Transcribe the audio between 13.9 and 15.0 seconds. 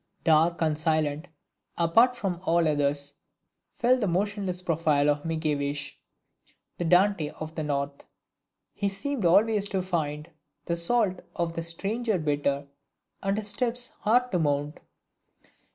hard to mount."